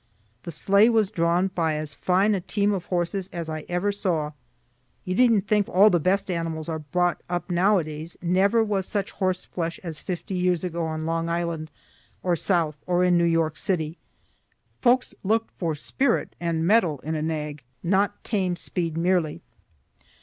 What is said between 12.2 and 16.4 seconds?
or south, or in New York city; folks look'd for spirit